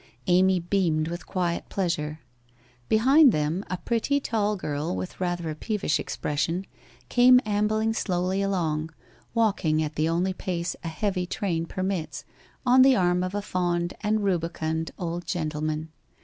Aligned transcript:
Amy 0.25 0.59
beamed 0.59 1.07
with 1.07 1.27
quiet 1.27 1.69
pleasure. 1.69 2.21
Behind 2.89 3.31
them 3.31 3.63
a 3.69 3.77
pretty 3.77 4.19
tall 4.19 4.55
girl, 4.55 4.95
with 4.95 5.21
rather 5.21 5.47
a 5.51 5.55
peevish 5.55 5.99
expression, 5.99 6.65
came 7.07 7.39
ambling 7.45 7.93
slowly 7.93 8.41
along, 8.41 8.89
walking 9.35 9.83
at 9.83 9.93
the 9.93 10.09
only 10.09 10.33
pace 10.33 10.75
a 10.83 10.87
heavy 10.87 11.27
train 11.27 11.67
permits, 11.67 12.25
on 12.65 12.81
the 12.81 12.95
arm 12.95 13.21
of 13.21 13.35
a 13.35 13.43
fond 13.43 13.93
and 14.01 14.23
rubicund 14.23 14.89
old 14.97 15.23
gentleman. 15.27 15.89